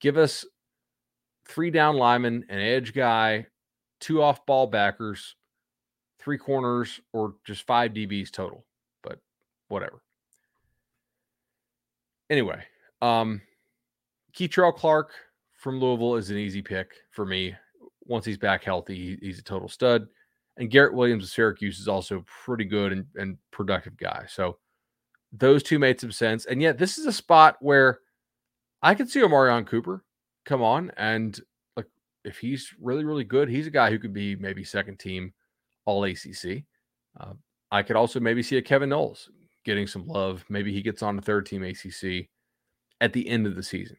[0.00, 0.44] Give us
[1.46, 3.46] three down linemen, an edge guy,
[4.00, 5.36] two off ball backers,
[6.24, 8.64] three corners, or just five DBs total.
[9.02, 9.18] But
[9.68, 10.02] whatever.
[12.30, 12.64] Anyway,
[13.02, 13.42] um,
[14.34, 15.10] Kei'Trel Clark
[15.58, 17.54] from Louisville is an easy pick for me.
[18.06, 20.06] Once he's back healthy, he's a total stud.
[20.56, 24.24] And Garrett Williams of Syracuse is also pretty good and, and productive guy.
[24.28, 24.58] So
[25.32, 26.46] those two made some sense.
[26.46, 27.98] And yet, this is a spot where
[28.82, 30.04] I could see Omarion Cooper
[30.44, 30.92] come on.
[30.96, 31.38] And
[31.76, 31.86] like,
[32.24, 35.32] if he's really, really good, he's a guy who could be maybe second team
[35.86, 36.64] all ACC.
[37.18, 37.34] Uh,
[37.70, 39.30] I could also maybe see a Kevin Knowles
[39.64, 40.44] getting some love.
[40.48, 42.28] Maybe he gets on the third team ACC
[43.00, 43.96] at the end of the season.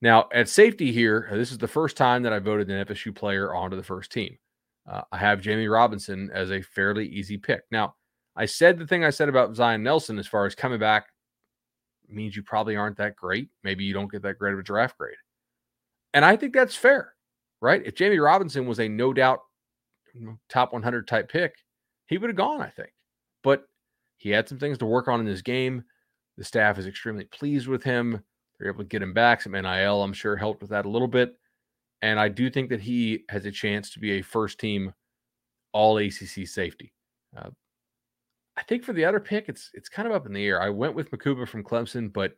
[0.00, 3.54] Now, at safety here, this is the first time that I voted an FSU player
[3.54, 4.36] onto the first team.
[4.90, 7.62] Uh, I have Jammie Robinson as a fairly easy pick.
[7.70, 7.94] Now,
[8.34, 11.06] I said the thing I said about Zion Nelson as far as coming back
[12.08, 13.48] means you probably aren't that great.
[13.62, 15.16] Maybe you don't get that great of a draft grade.
[16.14, 17.14] And I think that's fair,
[17.60, 17.82] right?
[17.84, 19.40] If Jammie Robinson was a no doubt
[20.48, 21.54] top 100 type pick,
[22.06, 22.92] he would have gone, I think.
[23.42, 23.64] But
[24.16, 25.84] he had some things to work on in this game.
[26.38, 28.22] The staff is extremely pleased with him.
[28.58, 29.42] They're able to get him back.
[29.42, 31.34] Some NIL, I'm sure, helped with that a little bit.
[32.02, 34.92] And I do think that he has a chance to be a first team
[35.72, 36.92] all ACC safety.
[37.36, 37.50] Uh,
[38.56, 40.60] I think for the other pick, it's it's kind of up in the air.
[40.60, 42.34] I went with Mukuba from Clemson, but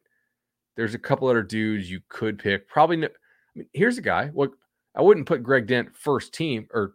[0.77, 2.69] there's a couple other dudes you could pick.
[2.69, 3.11] Probably, no, I
[3.55, 4.31] mean, here's a guy.
[4.33, 4.51] Well,
[4.95, 6.95] I wouldn't put Greg Dent first team or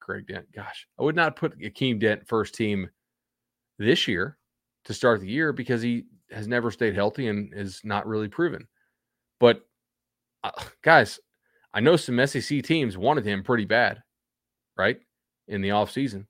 [0.00, 0.50] Greg Dent.
[0.52, 2.88] Gosh, I would not put Akeem Dent first team
[3.78, 4.38] this year
[4.84, 8.66] to start the year because he has never stayed healthy and is not really proven.
[9.40, 9.62] But
[10.44, 10.50] uh,
[10.82, 11.20] guys,
[11.72, 14.02] I know some SEC teams wanted him pretty bad,
[14.76, 14.98] right?
[15.46, 16.26] In the offseason.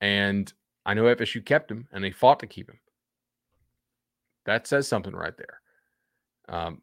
[0.00, 0.52] And
[0.84, 2.78] I know FSU kept him and they fought to keep him.
[4.44, 5.60] That says something right there.
[6.48, 6.82] Um,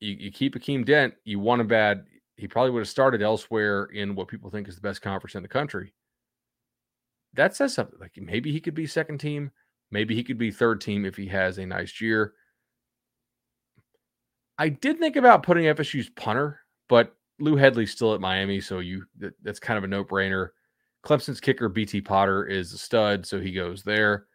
[0.00, 2.06] you, you keep Akeem Dent, you want him bad.
[2.38, 5.42] He probably would have started elsewhere in what people think is the best conference in
[5.42, 5.92] the country.
[7.34, 7.98] That says something.
[8.00, 9.50] Like maybe he could be second team,
[9.90, 12.34] maybe he could be third team if he has a nice year.
[14.56, 19.04] I did think about putting FSU's punter, but Lou Hedley's still at Miami, so you
[19.18, 20.50] that, that's kind of a no-brainer.
[21.04, 24.26] Clemson's kicker BT Potter is a stud, so he goes there.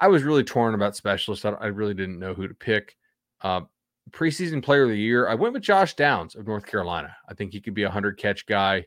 [0.00, 1.44] I was really torn about specialists.
[1.44, 2.96] I, I really didn't know who to pick.
[3.42, 3.62] Uh,
[4.10, 7.14] preseason player of the year, I went with Josh Downs of North Carolina.
[7.28, 8.84] I think he could be a hundred catch guy,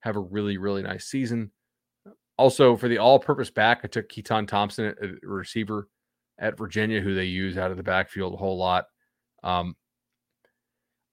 [0.00, 1.50] have a really really nice season.
[2.36, 5.88] Also for the all-purpose back, I took Keytaon Thompson, a receiver
[6.38, 8.84] at Virginia, who they use out of the backfield a whole lot.
[9.42, 9.74] Um,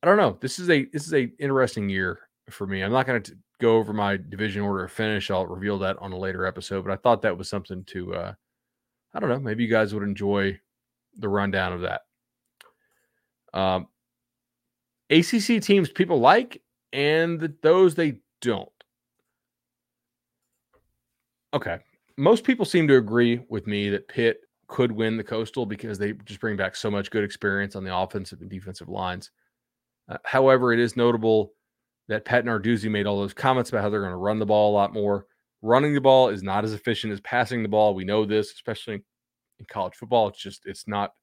[0.04, 0.38] I don't know.
[0.40, 2.20] This is a this is a interesting year
[2.52, 2.84] for me.
[2.84, 5.32] I'm not going to go over my division order of finish.
[5.32, 6.86] I'll reveal that on a later episode.
[6.86, 8.34] But I thought that was something to, uh,
[9.14, 9.40] I don't know.
[9.40, 10.60] Maybe you guys would enjoy
[11.16, 12.02] the rundown of that.
[13.56, 13.88] Um,
[15.10, 16.62] ACC teams people like,
[16.94, 18.70] and those they don't.
[21.54, 21.80] Okay,
[22.18, 26.14] most people seem to agree with me that Pitt could win the Coastal because they
[26.26, 29.32] just bring back so much good experience on the offensive and defensive lines.
[30.10, 31.54] Uh, however, it is notable
[32.08, 34.72] that Pat Narduzzi made all those comments about how they're going to run the ball
[34.72, 35.26] a lot more.
[35.62, 37.96] Running the ball is not as efficient as passing the ball.
[37.96, 39.04] We know this, especially
[39.60, 40.28] in college football.
[40.28, 41.14] It's just it's not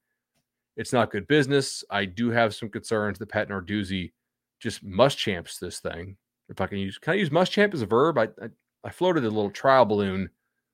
[0.77, 1.85] it's not good business.
[1.91, 4.13] I do have some concerns that Pat Narduzzi
[4.61, 6.17] just Muschamps this thing.
[6.49, 8.19] If I can use, can I use Muschamp as a verb?
[8.19, 8.49] I, I
[8.85, 10.29] I floated a little trial balloon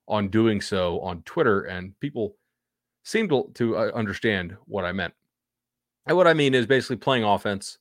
[0.07, 2.37] on doing so on Twitter, and people
[3.05, 5.15] seemed to, to uh, understand what I meant.
[6.07, 7.79] And what I mean is basically playing offense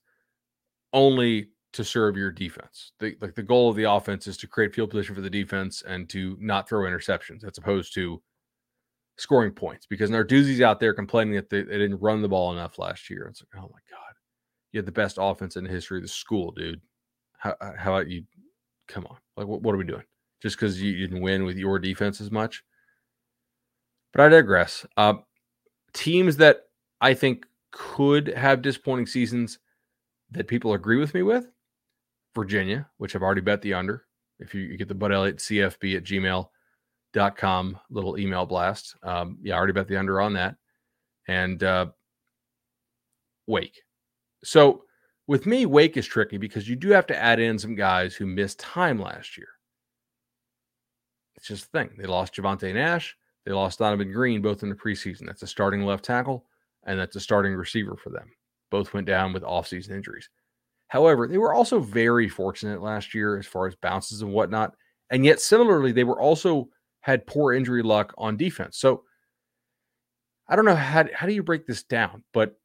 [0.92, 2.92] only to serve your defense.
[2.98, 5.82] The, like the goal of the offense is to create field position for the defense
[5.86, 8.22] and to not throw interceptions, as opposed to
[9.18, 9.86] scoring points.
[9.86, 13.26] Because Narduzzi's out there complaining that they, they didn't run the ball enough last year.
[13.28, 14.14] It's like, oh my god,
[14.72, 16.80] you had the best offense in the history of the school, dude.
[17.38, 18.24] How how about you?
[18.88, 20.04] Come on, like what, what are we doing?
[20.42, 22.62] Just because you didn't win with your defense as much?
[24.12, 24.86] But I digress.
[24.96, 25.14] Uh,
[25.92, 26.62] teams that
[27.00, 29.58] I think could have disappointing seasons
[30.30, 31.46] that people agree with me with
[32.34, 34.04] Virginia, which I've already bet the under.
[34.38, 36.04] If you, you get the Bud Elliott CFB at
[37.14, 38.96] gmail.com little email blast.
[39.02, 40.56] Um, yeah, I already bet the under on that.
[41.26, 41.86] And uh,
[43.46, 43.82] Wake.
[44.44, 44.84] So
[45.26, 48.26] with me, Wake is tricky because you do have to add in some guys who
[48.26, 49.48] missed time last year.
[51.36, 51.90] It's just the thing.
[51.98, 53.16] They lost Javonte Nash.
[53.44, 55.26] They lost Donavon Greene both in the preseason.
[55.26, 56.46] That's a starting left tackle,
[56.84, 58.30] and that's a starting receiver for them.
[58.70, 60.28] Both went down with offseason injuries.
[60.88, 64.74] However, they were also very fortunate last year as far as bounces and whatnot.
[65.10, 66.68] And yet, similarly, they were also
[67.00, 68.78] had poor injury luck on defense.
[68.78, 69.04] So
[70.48, 72.58] I don't know how, how do you break this down, but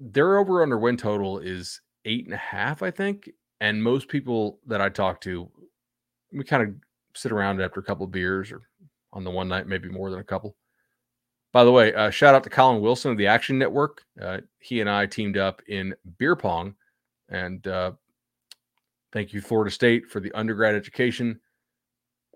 [0.00, 3.30] their over under win total is eight and a half, I think.
[3.60, 5.50] And most people that I talk to,
[6.32, 6.74] we kind of
[7.14, 8.62] sit around after a couple of beers or
[9.12, 10.56] on the one night, maybe more than a couple.
[11.52, 14.02] By the way, uh, shout out to Collin Wilson of the Action Network.
[14.20, 16.74] Uh, he and I teamed up in beer pong,
[17.28, 17.92] and uh,
[19.12, 21.40] thank you, Florida State, for the undergrad education.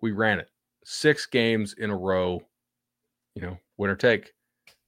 [0.00, 0.48] We ran it
[0.84, 2.40] six games in a row,
[3.34, 4.32] you know, winner take,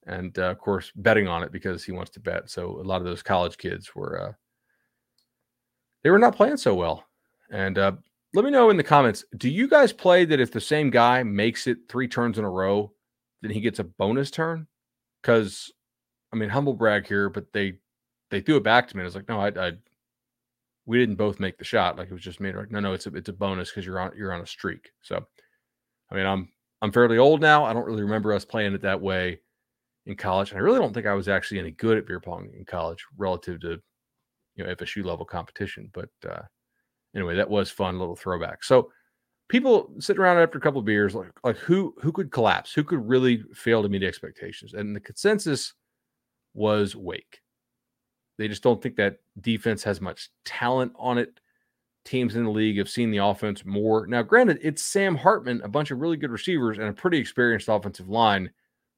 [0.06, 2.50] and uh, of course betting on it because he wants to bet.
[2.50, 4.32] So a lot of those college kids were uh,
[6.02, 7.04] they were not playing so well,
[7.50, 7.92] and uh,
[8.34, 9.24] let me know in the comments.
[9.36, 12.50] Do you guys play that if the same guy makes it three turns in a
[12.50, 12.92] row,
[13.42, 14.66] then he gets a bonus turn?
[15.20, 15.70] Because
[16.32, 17.78] I mean, humble brag here, but they
[18.30, 19.02] they threw it back to me.
[19.02, 19.72] I was like, no, I, I
[20.86, 21.98] we didn't both make the shot.
[21.98, 22.52] Like it was just me.
[22.52, 24.90] Like, no, no, it's a it's a bonus because you're on you're on a streak.
[25.02, 25.26] So,
[26.10, 26.48] I mean, I'm
[26.82, 27.64] I'm fairly old now.
[27.64, 29.40] I don't really remember us playing it that way
[30.06, 32.50] in college, and I really don't think I was actually any good at beer pong
[32.56, 33.80] in college relative to
[34.56, 35.90] you know FSU level competition.
[35.92, 36.42] But uh,
[37.14, 38.64] anyway, that was fun little throwback.
[38.64, 38.90] So
[39.48, 43.06] people sitting around after a couple beers, like like who who could collapse, who could
[43.06, 45.74] really fail to meet expectations, and the consensus
[46.54, 47.40] was Wake.
[48.38, 51.40] They just don't think that defense has much talent on it.
[52.04, 54.06] Teams in the league have seen the offense more.
[54.06, 57.68] Now, granted, it's Sam Hartman, a bunch of really good receivers, and a pretty experienced
[57.68, 58.50] offensive line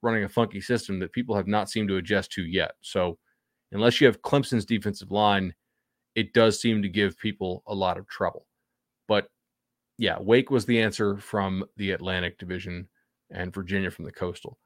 [0.02, 2.72] running a funky system that people have not seemed to adjust to yet.
[2.80, 3.18] So,
[3.72, 5.54] unless you have Clemson's defensive line,
[6.14, 8.46] it does seem to give people a lot of trouble.
[9.08, 9.28] But
[9.98, 12.88] yeah, Wake was the answer from the Atlantic Division
[13.30, 14.58] and Virginia from the Coastal.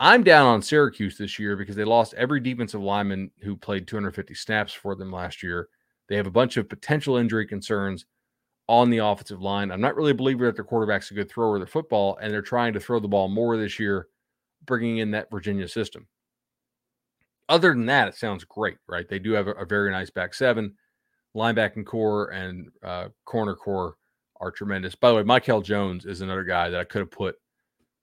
[0.00, 4.34] I'm down on Syracuse this year because they lost every defensive lineman who played 250
[4.34, 5.68] snaps for them last year.
[6.08, 8.06] They have a bunch of potential injury concerns
[8.68, 9.70] on the offensive line.
[9.70, 12.32] I'm not really a believer that their quarterback's a good thrower of the football, and
[12.32, 14.08] they're trying to throw the ball more this year,
[14.64, 16.06] bringing in that Virginia system.
[17.48, 19.08] Other than that, it sounds great, right?
[19.08, 20.74] They do have a, a very nice back seven,
[21.36, 23.96] linebacking core, and uh, corner core
[24.40, 24.94] are tremendous.
[24.94, 27.36] By the way, Michael Jones is another guy that I could have put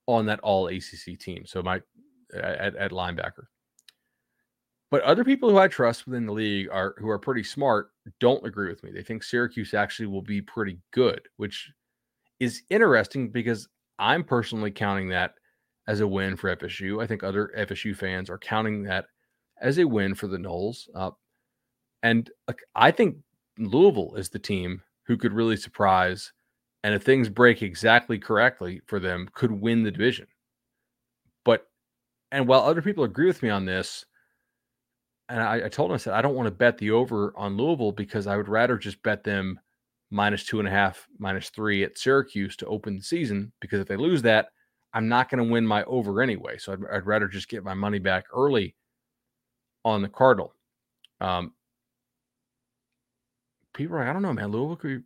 [0.06, 1.46] on that all ACC team.
[1.46, 1.82] So my
[2.34, 3.46] at, at linebacker.
[4.92, 8.46] But other people who I trust within the league are who are pretty smart don't
[8.46, 8.92] agree with me.
[8.92, 11.72] They think Syracuse actually will be pretty good, which
[12.40, 15.36] is interesting because I'm personally counting that
[15.88, 17.02] as a win for FSU.
[17.02, 19.06] I think other FSU fans are counting that
[19.62, 20.90] as a win for the Noles.
[20.94, 21.12] Uh,
[22.04, 22.30] and
[22.76, 23.18] I think
[23.58, 26.34] Louisville is the team who could really surprise
[26.84, 30.28] and if things break exactly correctly for them, could win the division.
[31.46, 31.68] But
[32.32, 34.06] and while other people agree with me on this,
[35.32, 37.58] and I, I told him I said I don't want to bet the over on
[37.58, 39.60] Louisville because I would rather just bet them
[40.10, 43.88] minus two and a half, minus three at Syracuse to open the season because if
[43.88, 44.50] they lose that,
[44.94, 46.58] I'm not going to win my over anyway.
[46.58, 48.76] So I'd, I'd, rather just get my money back early
[49.86, 50.54] on the Cardinal.
[51.22, 51.54] Um,
[53.74, 54.52] people are like, I don't know, man.
[54.52, 55.04] Louisville could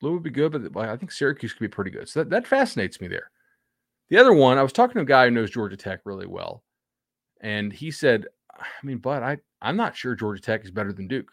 [0.00, 2.08] Lou would be good, but I think Syracuse could be pretty good.
[2.08, 3.30] So that, that fascinates me there.
[4.10, 6.62] The other one, I was talking to a guy who knows Georgia Tech really well,
[7.40, 11.08] and he said, I mean, but I, I'm not sure Georgia Tech is better than
[11.08, 11.30] Duke.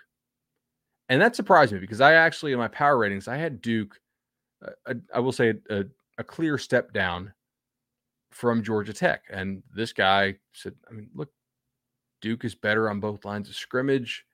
[1.09, 3.99] And that surprised me because I actually, in my power ratings, I had Duke,
[4.87, 5.83] uh, I will say, a,
[6.17, 7.33] a clear step down
[8.31, 9.23] from Georgia Tech.
[9.29, 11.29] And this guy said, I mean, look,
[12.21, 14.25] Duke is better on both lines of scrimmage.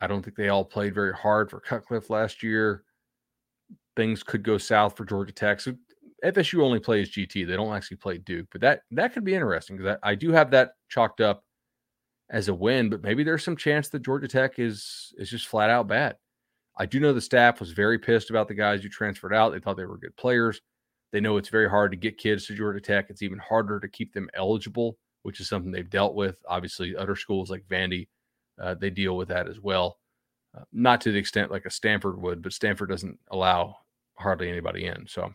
[0.00, 2.84] I don't think they all played very hard for Cutcliffe last year
[3.96, 5.60] things could go south for Georgia Tech.
[5.60, 5.74] So
[6.24, 9.76] FSU only plays GT; they don't actually play Duke, but that that could be interesting
[9.76, 11.44] because I, I, do have that chalked up
[12.30, 12.90] as a win.
[12.90, 16.16] But maybe there's some chance that Georgia Tech is is just flat out bad.
[16.76, 19.52] I do know the staff was very pissed about the guys who transferred out.
[19.52, 20.60] They thought they were good players.
[21.12, 23.06] They know it's very hard to get kids to Georgia Tech.
[23.08, 26.42] It's even harder to keep them eligible, which is something they've dealt with.
[26.48, 28.08] Obviously, other schools like Vandy,
[28.60, 29.98] uh, they deal with that as well.
[30.56, 33.76] Uh, not to the extent like a Stanford would, but Stanford doesn't allow
[34.16, 35.06] hardly anybody in.
[35.06, 35.32] So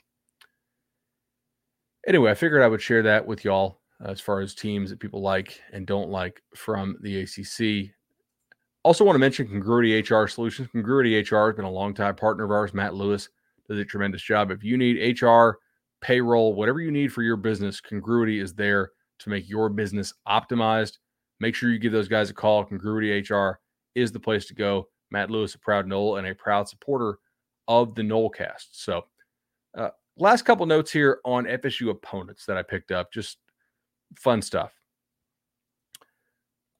[2.05, 5.21] anyway, I figured I would share that with y'all as far as teams that people
[5.21, 7.91] like and don't like from the ACC.
[8.83, 10.69] Also, want to mention Congruity HR Solutions.
[10.71, 12.73] Congruity HR has been a long-time partner of ours.
[12.73, 13.29] Matt Lewis
[13.67, 14.51] does a tremendous job.
[14.51, 15.59] If you need HR,
[16.01, 20.97] payroll, whatever you need for your business, Congruity is there to make your business optimized.
[21.41, 22.63] Make sure you give those guys a call.
[22.63, 23.59] Congruity HR
[23.95, 24.87] is the place to go.
[25.11, 27.19] Matt Lewis, a proud Nole and a proud supporter
[27.67, 28.67] of the Nolecast.
[28.71, 29.05] So,
[29.77, 33.11] uh, last couple notes here on FSU opponents that I picked up.
[33.11, 33.37] Just
[34.17, 34.73] fun stuff.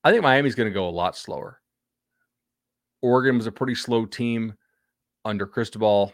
[0.04, 1.60] I think Miami's going to go a lot slower.
[3.02, 4.54] Oregon was a pretty slow team
[5.26, 6.14] under Cristobal.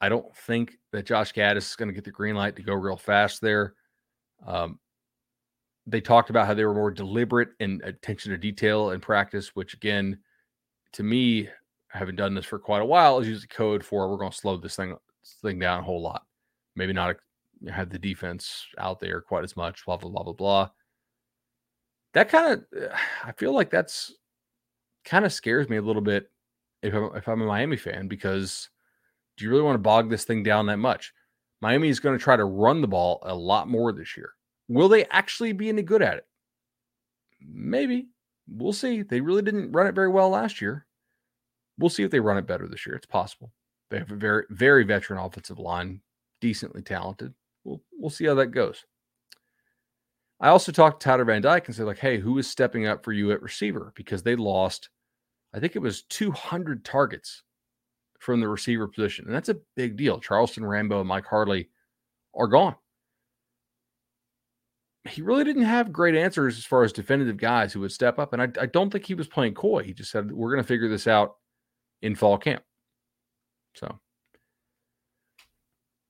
[0.00, 2.74] I don't think that Josh Gattis is going to get the green light to go
[2.74, 3.74] real fast there.
[4.46, 4.78] Um,
[5.86, 9.74] they talked about how they were more deliberate in attention to detail in practice, which
[9.74, 10.18] again,
[10.92, 11.48] to me,
[11.88, 14.56] having done this for quite a while, is the code for we're going to slow
[14.56, 14.96] this thing
[15.42, 16.24] thing down a whole lot.
[16.74, 17.16] Maybe not
[17.70, 19.84] have the defense out there quite as much.
[19.84, 20.70] Blah blah blah blah blah.
[22.14, 22.90] That kind of,
[23.24, 24.14] I feel like that's
[25.04, 26.30] kind of scares me a little bit
[26.82, 28.70] if I'm, if I'm a Miami fan because
[29.36, 31.12] do you really want to bog this thing down that much?
[31.60, 34.30] Miami is going to try to run the ball a lot more this year.
[34.68, 36.26] Will they actually be any good at it?
[37.40, 38.08] Maybe.
[38.48, 39.02] We'll see.
[39.02, 40.86] They really didn't run it very well last year.
[41.78, 42.96] We'll see if they run it better this year.
[42.96, 43.52] It's possible.
[43.90, 46.00] They have a very, very veteran offensive line,
[46.40, 47.34] decently talented.
[48.06, 48.84] We'll see how that goes.
[50.38, 53.02] I also talked to Tyler Van Dyke and said, like, hey, who is stepping up
[53.02, 53.92] for you at receiver?
[53.96, 54.90] Because they lost,
[55.52, 57.42] I think it was 200 targets
[58.20, 59.24] from the receiver position.
[59.24, 60.20] And that's a big deal.
[60.20, 61.68] Charleston Rambo and Mike Harley
[62.32, 62.76] are gone.
[65.08, 68.32] He really didn't have great answers as far as definitive guys who would step up.
[68.32, 69.82] And I, I don't think he was playing coy.
[69.82, 71.38] He just said, we're going to figure this out
[72.02, 72.62] in fall camp.
[73.74, 73.98] So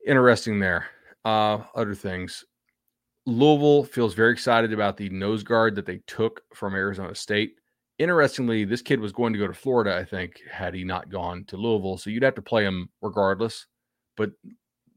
[0.07, 0.89] interesting there.
[1.27, 2.45] Uh, other things.
[3.27, 7.57] Louisville feels very excited about the nose guard that they took from Arizona State.
[7.99, 11.45] Interestingly, this kid was going to go to Florida, I think, had he not gone
[11.47, 11.99] to Louisville.
[11.99, 13.67] So you'd have to play him regardless.
[14.17, 14.31] But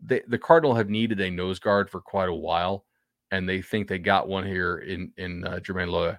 [0.03, 2.86] they, the Cardinal have needed a nose guard for quite a while,
[3.32, 6.13] and they think they got one here in in uh, Jermayne Lole.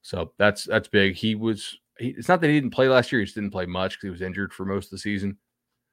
[0.00, 1.14] So that's that's big.
[1.14, 3.66] He was he, it's not that he didn't play last year; he just didn't play
[3.66, 5.38] much because he was injured for most of the season.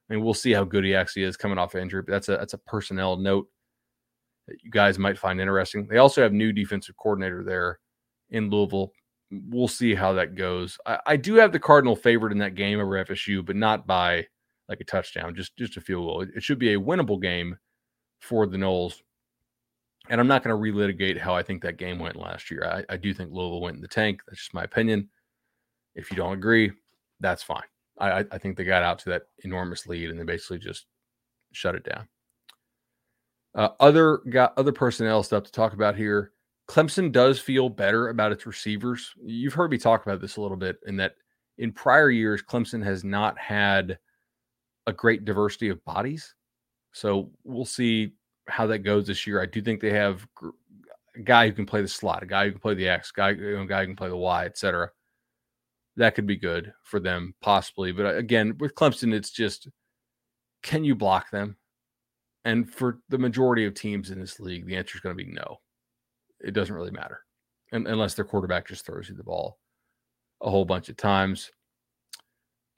[0.09, 2.37] I mean, we'll see how good he actually is coming off injury, but that's a
[2.37, 3.47] that's a personnel note
[4.49, 5.87] that you guys might find interesting.
[5.87, 7.79] They also have new defensive coordinator there
[8.29, 8.91] in Louisville.
[9.31, 10.77] We'll see how that goes.
[10.85, 14.27] I, I do have the Cardinal favored in that game over FSU, but not by
[14.67, 16.21] like a touchdown, just just a field goal.
[16.21, 17.57] It, it should be a winnable game
[18.19, 19.01] for the Noles.
[20.09, 22.65] And I'm not going to relitigate how I think that game went last year.
[22.65, 24.21] I, I do think Louisville went in the tank.
[24.27, 25.09] That's just my opinion.
[25.93, 26.71] If you don't agree,
[27.19, 27.63] that's fine.
[27.99, 30.85] I, I think they got out to that enormous lead and they basically just
[31.51, 32.07] shut it down.
[33.55, 36.31] Uh, other got other personnel stuff to talk about here.
[36.67, 39.13] Clemson does feel better about its receivers.
[39.23, 41.15] You've heard me talk about this a little bit in that
[41.57, 43.99] in prior years, Clemson has not had
[44.87, 46.35] a great diversity of bodies.
[46.93, 48.13] So we'll see
[48.47, 49.41] how that goes this year.
[49.41, 50.25] I do think they have
[51.15, 53.31] a guy who can play the slot, a guy who can play the X, guy,
[53.31, 54.89] you know, a guy who can play the Y, etc.
[55.97, 57.91] That could be good for them, possibly.
[57.91, 59.67] But uh, again, with Clemson, it's just
[60.63, 61.57] can you block them?
[62.45, 65.29] And for the majority of teams in this league, the answer is going to be
[65.29, 65.57] no.
[66.39, 67.21] It doesn't really matter,
[67.73, 69.59] and, unless their quarterback just throws you the ball
[70.41, 71.51] a whole bunch of times.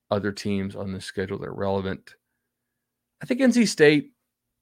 [0.09, 2.15] Other teams on the schedule that are relevant.
[3.21, 4.11] I think NC State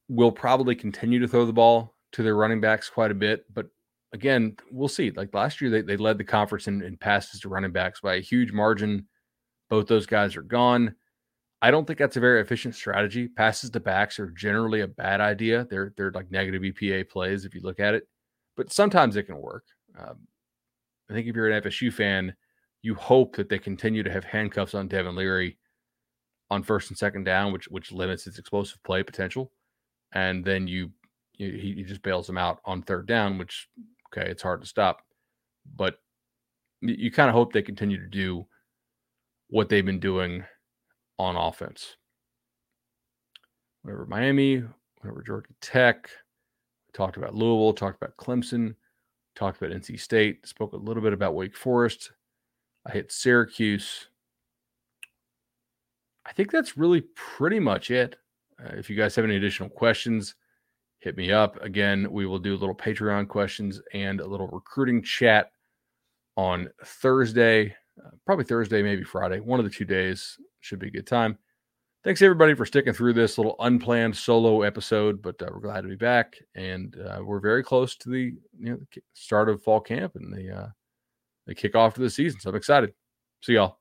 [0.09, 3.67] will probably continue to throw the ball to their running backs quite a bit, but
[4.13, 5.11] again, we'll see.
[5.11, 8.15] Like last year, they, they led the conference in, in passes to running backs by
[8.15, 9.07] a huge margin.
[9.69, 10.95] Both those guys are gone.
[11.61, 13.27] I don't think that's a very efficient strategy.
[13.27, 15.67] Passes to backs are generally a bad idea.
[15.69, 18.07] They're they're like negative EPA plays if you look at it,
[18.55, 19.65] but sometimes it can work.
[19.97, 20.19] Um,
[21.09, 22.33] I think if you're an FSU fan,
[22.81, 25.57] you hope that they continue to have handcuffs on Devin Leary
[26.49, 29.51] on first and second down, which which limits its explosive play potential,
[30.13, 30.91] and then you,
[31.37, 33.67] you he, he just bails them out on third down, which
[34.13, 35.01] okay, it's hard to stop,
[35.75, 35.97] but
[36.81, 38.47] you kind of hope they continue to do
[39.49, 40.45] what they've been doing
[41.19, 41.97] on offense.
[43.83, 44.63] Whatever Miami,
[45.01, 46.09] whatever Georgia Tech,
[46.93, 48.73] talked about Louisville, talked about Clemson,
[49.35, 52.11] talked about NC State, spoke a little bit about Wake Forest.
[52.85, 54.07] I hit Syracuse.
[56.25, 58.15] I think that's really pretty much it.
[58.59, 60.35] Uh, if you guys have any additional questions,
[60.99, 61.61] hit me up.
[61.63, 65.51] Again, we will do a little Patreon questions and a little recruiting chat
[66.35, 69.39] on Thursday, uh, probably Thursday, maybe Friday.
[69.39, 71.37] One of the two days should be a good time.
[72.03, 75.89] Thanks everybody for sticking through this little unplanned solo episode, but uh, we're glad to
[75.89, 78.79] be back, and uh, we're very close to the you know
[79.13, 80.67] start of fall camp and the uh,
[81.45, 82.39] the kickoff of the season.
[82.39, 82.93] So I'm excited.
[83.41, 83.78] See y'all.